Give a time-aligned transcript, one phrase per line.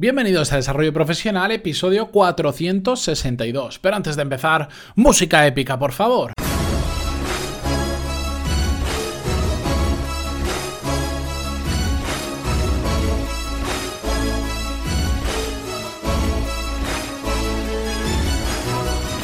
[0.00, 3.80] Bienvenidos a Desarrollo Profesional, episodio 462.
[3.80, 6.32] Pero antes de empezar, música épica, por favor.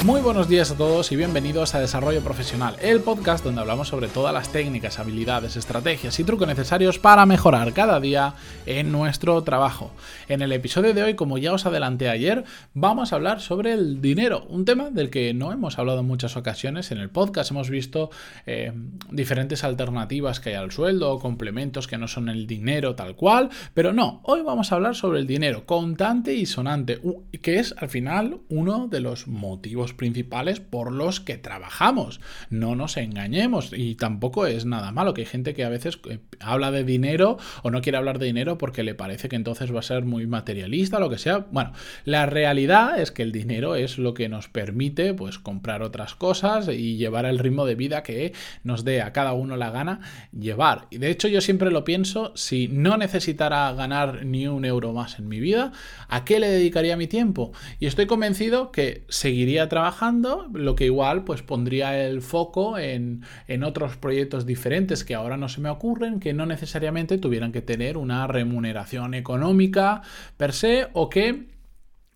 [0.05, 4.09] Muy buenos días a todos y bienvenidos a Desarrollo Profesional, el podcast donde hablamos sobre
[4.09, 8.35] todas las técnicas, habilidades, estrategias y trucos necesarios para mejorar cada día
[8.67, 9.93] en nuestro trabajo.
[10.29, 12.45] En el episodio de hoy, como ya os adelanté ayer,
[12.75, 16.37] vamos a hablar sobre el dinero, un tema del que no hemos hablado en muchas
[16.37, 17.53] ocasiones en el podcast.
[17.53, 18.11] Hemos visto
[18.45, 18.75] eh,
[19.11, 23.95] diferentes alternativas que hay al sueldo complementos que no son el dinero tal cual, pero
[23.95, 27.01] no, hoy vamos a hablar sobre el dinero contante y sonante,
[27.41, 32.21] que es al final uno de los motivos principales por los que trabajamos.
[32.51, 36.19] No nos engañemos y tampoco es nada malo, que hay gente que a veces eh,
[36.41, 39.81] habla de dinero o no quiere hablar de dinero porque le parece que entonces va
[39.81, 41.47] a ser muy materialista lo que sea.
[41.51, 41.73] Bueno,
[42.05, 46.69] la realidad es que el dinero es lo que nos permite pues comprar otras cosas
[46.69, 50.01] y llevar el ritmo de vida que nos dé a cada uno la gana
[50.39, 50.87] llevar.
[50.91, 55.19] Y de hecho yo siempre lo pienso, si no necesitara ganar ni un euro más
[55.19, 55.73] en mi vida,
[56.09, 57.53] ¿a qué le dedicaría mi tiempo?
[57.81, 63.23] Y estoy convencido que seguiría trabajando trabajando, lo que igual pues pondría el foco en,
[63.49, 67.61] en otros proyectos diferentes que ahora no se me ocurren, que no necesariamente tuvieran que
[67.61, 70.01] tener una remuneración económica
[70.39, 71.53] per se o que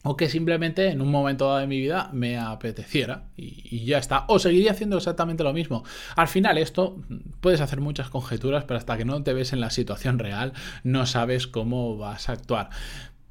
[0.03, 3.99] o que simplemente en un momento dado de mi vida me apeteciera y, y, ya
[3.99, 4.25] está.
[4.29, 5.85] O seguiría haciendo exactamente lo mismo.
[6.17, 7.03] Al final esto
[7.43, 11.05] puedes hacer muchas conjeturas, pero hasta que no te ves en la situación real no
[11.05, 12.71] sabes cómo vas a actuar.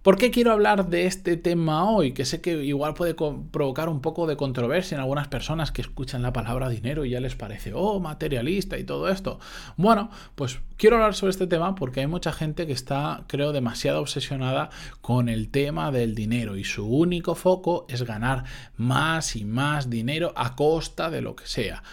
[0.07, 2.13] ¿Por qué quiero hablar de este tema hoy?
[2.13, 6.21] Que sé que igual puede provocar un poco de controversia en algunas personas que escuchan
[6.21, 9.41] la palabra dinero y ya les parece, oh, materialista y todo esto.
[9.75, 13.99] Bueno, pues quiero hablar sobre este tema porque hay mucha gente que está, creo, demasiado
[13.99, 14.69] obsesionada
[15.01, 18.45] con el tema del dinero y su único foco es ganar
[18.77, 21.83] más y más dinero a costa de lo que sea.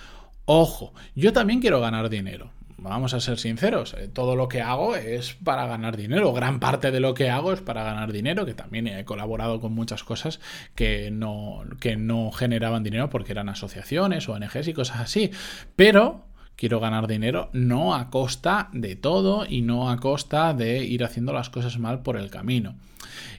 [0.45, 4.97] Ojo, yo también quiero ganar dinero vamos a ser sinceros, eh, todo lo que hago
[4.97, 6.33] es para ganar dinero.
[6.33, 9.73] Gran parte de lo que hago es para ganar dinero, que también he colaborado con
[9.73, 10.41] muchas cosas
[10.75, 15.31] que no, que no generaban dinero porque eran asociaciones, ONGs y cosas así.
[15.77, 16.27] Pero
[16.57, 21.33] quiero ganar dinero no a costa de todo y no a costa de ir haciendo
[21.33, 22.77] las cosas mal por el camino.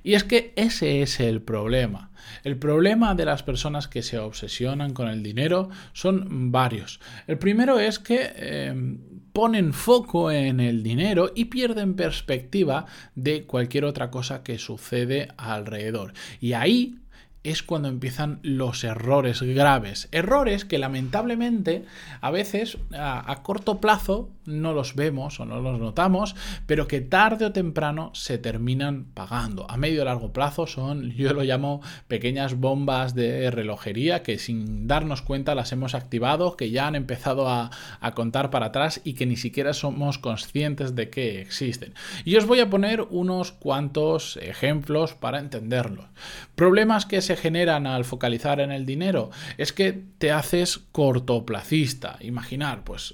[0.03, 2.11] Y es que ese es el problema.
[2.43, 6.99] El problema de las personas que se obsesionan con el dinero son varios.
[7.27, 8.99] El primero es que em,
[9.35, 12.85] ponen foco en el dinero y pierden perspectiva
[13.15, 16.13] de cualquier otra cosa que sucede alrededor.
[16.39, 16.95] Y ahí
[17.45, 20.09] es cuando empiezan los errores graves.
[20.11, 21.85] Errores que lamentablemente
[22.19, 26.35] a veces a, corto plazo no los vemos o no los notamos,
[26.65, 29.69] pero que tarde o temprano se terminan pagando.
[29.69, 34.87] A medio y largo plazo son, yo lo llamo pequeñas bombas de relojería que sin
[34.87, 37.69] darnos cuenta las hemos activado, que ya han empezado a,
[37.99, 41.93] a contar para atrás y que ni siquiera somos conscientes de que existen.
[42.23, 46.07] Y os voy a poner unos cuantos ejemplos para entenderlo.
[46.55, 52.17] Problemas que se generan al focalizar en el dinero es que te haces cortoplacista.
[52.21, 53.13] Imaginar, pues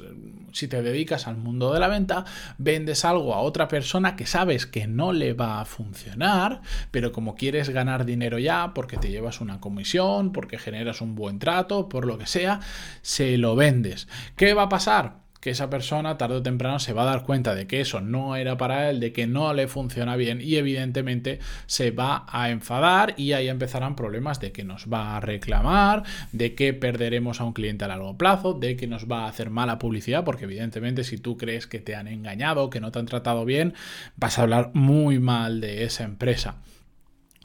[0.51, 2.25] si te dedicas al mundo de la venta,
[2.57, 6.61] vendes algo a otra persona que sabes que no le va a funcionar,
[6.91, 11.39] pero como quieres ganar dinero ya, porque te llevas una comisión, porque generas un buen
[11.39, 12.59] trato, por lo que sea,
[13.01, 14.07] se lo vendes.
[14.35, 15.21] ¿Qué va a pasar?
[15.41, 18.35] Que esa persona tarde o temprano se va a dar cuenta de que eso no
[18.35, 23.15] era para él, de que no le funciona bien y evidentemente se va a enfadar
[23.17, 27.53] y ahí empezarán problemas de que nos va a reclamar, de que perderemos a un
[27.53, 31.17] cliente a largo plazo, de que nos va a hacer mala publicidad, porque evidentemente si
[31.17, 33.73] tú crees que te han engañado, que no te han tratado bien,
[34.15, 36.55] vas a hablar muy mal de esa empresa.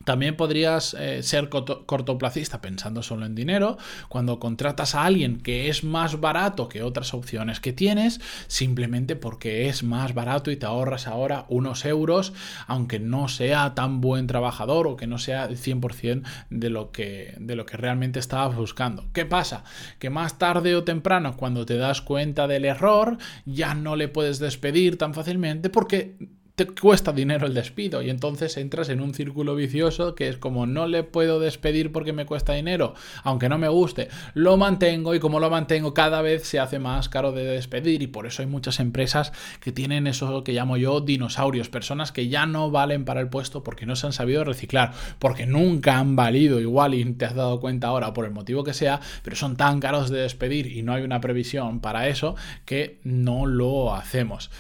[0.07, 3.77] También podrías eh, ser cortoplacista pensando solo en dinero.
[4.09, 9.69] Cuando contratas a alguien que es más barato que otras opciones que tienes, simplemente porque
[9.69, 12.33] es más barato y te ahorras ahora unos euros,
[12.69, 17.35] aunque no sea tan buen trabajador o que no sea el 100% de lo, que,
[17.41, 19.09] de lo que realmente estabas buscando.
[19.13, 19.65] ¿Qué pasa?
[19.99, 24.39] Que más tarde o temprano, cuando te das cuenta del error, ya no le puedes
[24.39, 26.15] despedir tan fácilmente porque
[26.57, 30.65] te cuesta dinero el despido y entonces entras en un círculo vicioso que es como
[30.65, 35.21] no le puedo despedir porque me cuesta dinero, aunque no me guste, lo mantengo y
[35.21, 38.49] como lo mantengo cada vez se hace más caro de despedir y por eso hay
[38.49, 43.21] muchas empresas que tienen eso que llamo yo dinosaurios, personas que ya no valen para
[43.21, 47.27] el puesto porque no se han sabido reciclar, porque nunca han valido igual y te
[47.27, 50.69] has dado cuenta ahora por el motivo que sea, pero son tan caros de despedir
[50.69, 54.51] y no hay una previsión para eso que no lo hacemos.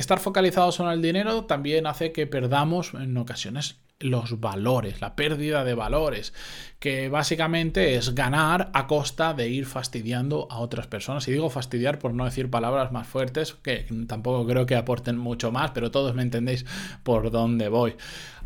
[0.00, 5.62] Estar focalizados en el dinero también hace que perdamos en ocasiones los valores, la pérdida
[5.62, 6.32] de valores,
[6.78, 11.28] que básicamente es ganar a costa de ir fastidiando a otras personas.
[11.28, 15.52] Y digo fastidiar por no decir palabras más fuertes, que tampoco creo que aporten mucho
[15.52, 16.64] más, pero todos me entendéis
[17.02, 17.96] por dónde voy.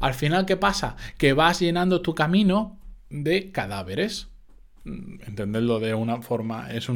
[0.00, 0.96] Al final, ¿qué pasa?
[1.18, 4.28] Que vas llenando tu camino de cadáveres.
[4.82, 6.88] Mm, entenderlo de una forma, es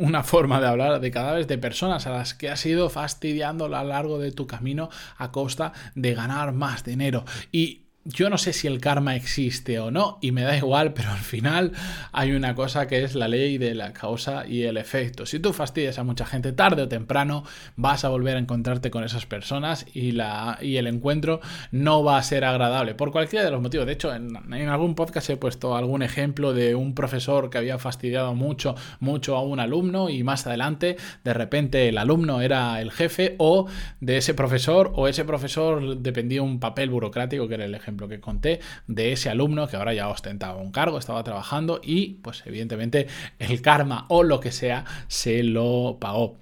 [0.00, 3.68] una forma de hablar de cadáveres de personas a las que has ido fastidiando a
[3.68, 4.88] lo largo de tu camino
[5.18, 7.26] a costa de ganar más dinero.
[7.52, 11.10] Y yo no sé si el karma existe o no, y me da igual, pero
[11.10, 11.72] al final
[12.12, 15.26] hay una cosa que es la ley de la causa y el efecto.
[15.26, 17.44] Si tú fastidias a mucha gente tarde o temprano,
[17.76, 21.40] vas a volver a encontrarte con esas personas y, la, y el encuentro
[21.72, 23.86] no va a ser agradable, por cualquiera de los motivos.
[23.86, 24.36] De hecho, en,
[24.68, 29.42] algún podcast he puesto algún ejemplo de un profesor que había fastidiado mucho, mucho a
[29.42, 33.66] un alumno y más adelante, de repente, el alumno era el jefe o
[34.00, 38.08] de ese profesor o ese profesor dependía un papel burocrático que era el ejemplo ejemplo
[38.08, 42.42] que conté, de ese alumno que ahora ya ostentaba un cargo, estaba trabajando y pues
[42.46, 43.06] evidentemente
[43.38, 46.38] el karma o lo que sea se lo pagó.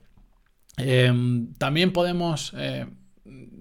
[0.77, 2.55] Em, también podemos...
[2.57, 2.87] Eh,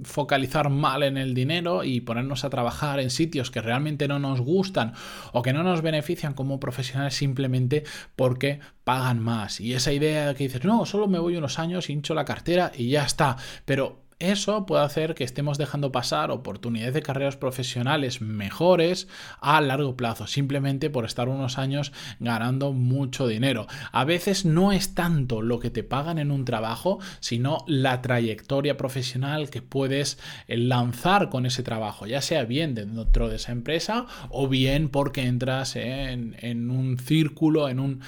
[0.04, 4.40] focalizar mal en el dinero y ponernos a trabajar en sitios que realmente no nos
[4.42, 4.94] gustan
[5.34, 7.84] o que no nos benefician como profesionales simplemente
[8.16, 9.60] porque pagan más.
[9.60, 12.90] Y esa idea que dices, no, solo me voy unos años, hincho la cartera y
[12.90, 13.38] ya está.
[13.66, 19.08] Pero eso puede hacer que estemos dejando pasar oportunidades de carreras profesionales mejores
[19.42, 23.68] a largo plazo, simplemente por estar unos años ganando mucho dinero.
[23.92, 28.76] A veces no es tanto lo que te pagan en un trabajo, sino la trayectoria
[28.76, 30.18] profesional que puedes
[30.48, 35.26] eh, lanzar con ese trabajo, ya sea bien dentro de esa empresa o bien porque
[35.26, 38.02] entras en, en un círculo, en un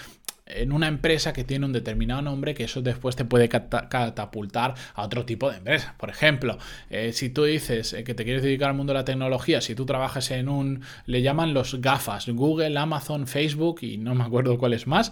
[0.50, 5.04] en una empresa que tiene un determinado nombre que eso después te puede catapultar a
[5.04, 5.96] otro tipo de empresa.
[5.98, 6.58] Por ejemplo,
[6.90, 9.76] eh, si tú dices eh, que te quieres dedicar al mundo de la tecnología, si
[9.76, 14.58] tú trabajas en un, le llaman los GAFAs, Google, Amazon, Facebook y no me acuerdo
[14.58, 15.12] cuál es más,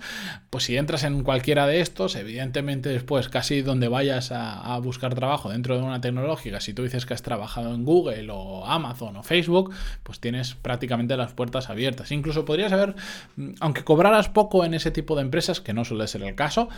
[0.49, 5.15] pues si entras en cualquiera de estos, evidentemente después casi donde vayas a, a buscar
[5.15, 9.15] trabajo dentro de una tecnológica, si tú dices que has trabajado en Google o Amazon
[9.17, 9.73] o Facebook,
[10.03, 12.11] pues tienes prácticamente las puertas abiertas.
[12.11, 12.95] Incluso podrías haber,
[13.35, 16.69] mm, aunque cobraras poco en ese tipo de empresas, que no suele ser el caso,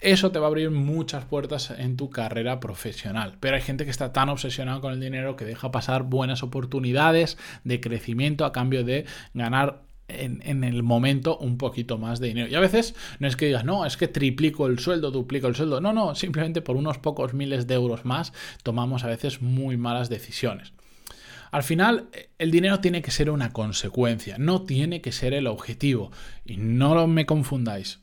[0.00, 3.36] eso te va a abrir muchas puertas en tu carrera profesional.
[3.40, 7.36] Pero hay gente que está tan obsesionada con el dinero que deja pasar buenas oportunidades
[7.64, 12.48] de crecimiento a cambio de ganar en, el momento un poquito más de dinero.
[12.48, 15.54] Y a veces no es que digas, no, es que triplico el sueldo, duplico el
[15.54, 15.80] sueldo.
[15.80, 18.32] No, no, simplemente por unos pocos miles de euros más
[18.62, 20.72] tomamos a veces muy malas decisiones.
[21.50, 26.10] Al final, el dinero tiene que ser una consecuencia, no tiene que ser el objetivo.
[26.44, 28.00] Y no me confundáis.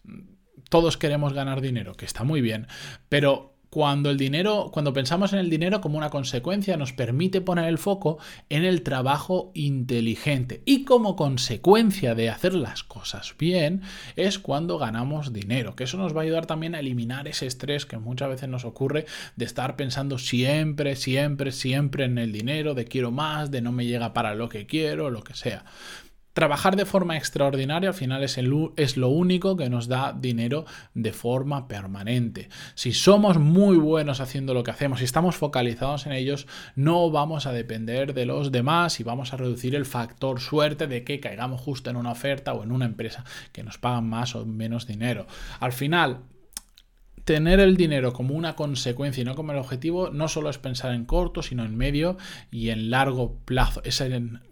[0.70, 2.68] Todos queremos ganar dinero, que está muy bien,
[3.10, 7.66] pero cuando el dinero, cuando pensamos en el dinero como una consecuencia, nos permite poner
[7.66, 8.18] el foco
[8.50, 10.62] en el trabajo inteligente.
[10.66, 13.82] Y como consecuencia de hacer las cosas bien,
[14.16, 15.76] es cuando ganamos dinero.
[15.76, 18.66] Que eso nos va a ayudar también a eliminar ese estrés que muchas veces nos
[18.66, 19.06] ocurre
[19.36, 23.86] de estar pensando siempre, siempre, siempre en el dinero, de quiero más, de no me
[23.86, 25.66] llega para lo que quiero, lo que sea.
[26.38, 28.38] Trabajar de forma extraordinaria al final es,
[28.98, 32.50] lo único que nos da dinero de forma permanente.
[32.76, 36.46] Si somos muy buenos haciendo lo que hacemos y estamos focalizados en ellos,
[36.76, 41.04] no vamos a depender de los demás y vamos a reducir el factor suerte de
[41.04, 44.46] que caigamos justo en una oferta o en una empresa que nos pagan más o
[44.46, 45.26] menos dinero.
[45.60, 46.20] Al final,
[47.28, 50.94] tener el dinero como una consecuencia y no como el objetivo no solo es pensar
[50.94, 52.16] en corto, sino en medio
[52.52, 53.82] y en largo plazo.
[53.84, 54.02] Es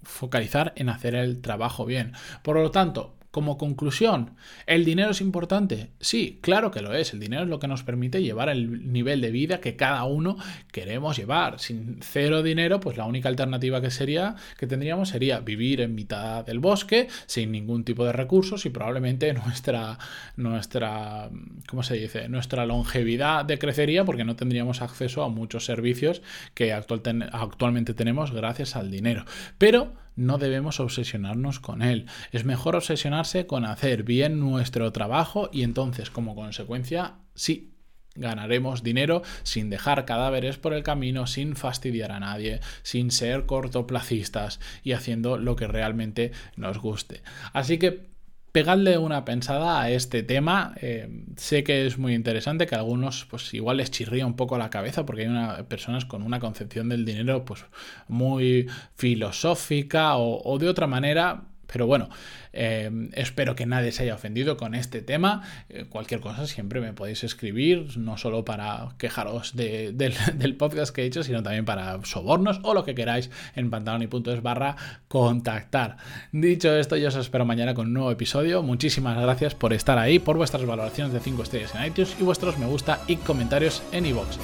[0.03, 2.11] focalizar en hacer el trabajo bien.
[2.43, 4.31] Por lo tanto, como conclusión,
[4.65, 5.89] ¿el dinero es importante?
[5.99, 7.11] Sí, claro que lo es.
[7.11, 10.37] El dinero es lo que nos permite llevar el nivel de vida que cada uno
[10.71, 11.59] queremos llevar.
[11.59, 16.45] Sin cero dinero, pues la única alternativa que sería que tendríamos sería vivir en mitad
[16.45, 19.99] del bosque sin ningún tipo de recursos y probablemente nuestra
[20.37, 21.29] nuestra
[21.67, 22.29] ¿cómo se dice?
[22.29, 26.21] nuestra longevidad decrecería porque no tendríamos acceso a muchos servicios
[26.53, 29.25] que actualmente tenemos gracias al dinero.
[29.57, 32.07] Pero no debemos obsesionarnos con él.
[32.31, 37.71] Es mejor obsesionarse con hacer bien nuestro trabajo y entonces como consecuencia sí
[38.15, 44.59] ganaremos dinero sin dejar cadáveres por el camino, sin fastidiar a nadie, sin ser cortoplacistas
[44.83, 47.21] y haciendo lo que realmente nos guste.
[47.51, 48.14] Así que
[48.55, 50.75] pegadle una pensada a este tema.
[50.79, 54.57] Eh, sé que es muy interesante, que a algunos pues igual les chirría un poco
[54.57, 57.65] la cabeza porque hay una, personas con una concepción del dinero pues
[58.07, 62.07] muy filosófica o, o de otra manera Pero bueno,
[62.53, 65.43] eh, espero que nadie se haya ofendido con este tema.
[65.67, 69.93] Eh, cualquier cosa siempre me podéis escribir, no solo para quejaros del,
[70.35, 74.41] del, podcast que he hecho, sino también para sobornos o lo que queráis en pantaloni.es
[74.41, 74.77] barra
[75.09, 75.97] contactar.
[76.31, 78.63] Dicho esto, yo os espero mañana con un nuevo episodio.
[78.63, 82.57] Muchísimas gracias por estar ahí, por vuestras valoraciones de 5 estrellas en iTunes y vuestros
[82.57, 84.37] me gusta y comentarios en iVoox.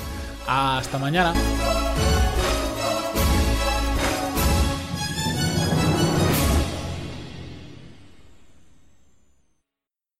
[0.50, 1.34] Hasta mañana.